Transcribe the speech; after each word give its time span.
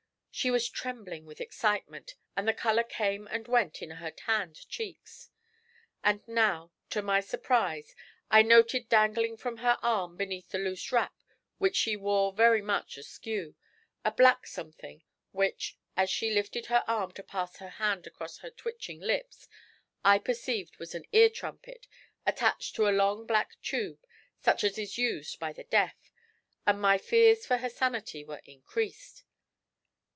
She 0.33 0.49
was 0.49 0.67
trembling 0.67 1.25
with 1.27 1.39
excitement, 1.41 2.15
and 2.35 2.47
the 2.47 2.53
colour 2.53 2.83
came 2.85 3.27
and 3.27 3.47
went 3.47 3.79
in 3.79 3.91
her 3.91 4.09
tanned 4.09 4.67
cheeks. 4.69 5.29
And 6.03 6.27
now, 6.27 6.71
to 6.89 7.03
my 7.03 7.19
surprise, 7.19 7.93
I 8.31 8.41
noted 8.41 8.89
dangling 8.89 9.37
from 9.37 9.57
her 9.57 9.77
arm 9.83 10.17
beneath 10.17 10.49
the 10.49 10.57
loose 10.57 10.91
wrap, 10.91 11.13
which 11.59 11.75
she 11.75 11.95
wore 11.95 12.33
very 12.33 12.61
much 12.61 12.97
askew, 12.97 13.55
a 14.03 14.11
black 14.11 14.47
something, 14.47 15.03
which, 15.31 15.77
as 15.95 16.09
she 16.09 16.31
lifted 16.33 16.67
her 16.67 16.83
arm 16.87 17.11
to 17.11 17.23
pass 17.23 17.57
her 17.57 17.69
hand 17.77 18.07
across 18.07 18.37
her 18.39 18.49
twitching 18.49 18.99
lips, 18.99 19.47
I 20.03 20.17
perceived 20.17 20.77
was 20.79 20.95
an 20.95 21.05
ear 21.11 21.29
trumpet 21.29 21.87
attached 22.25 22.73
to 22.77 22.87
a 22.87 22.95
long 22.97 23.27
black 23.27 23.61
tube 23.61 24.03
such 24.39 24.63
as 24.63 24.79
is 24.79 24.97
used 24.97 25.39
by 25.39 25.53
the 25.53 25.65
deaf, 25.65 26.11
and 26.65 26.81
my 26.81 26.97
fears 26.97 27.45
for 27.45 27.57
her 27.57 27.69
sanity 27.69 28.23
were 28.23 28.41
increased. 28.45 29.23